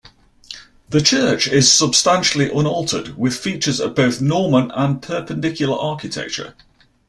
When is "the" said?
0.89-0.99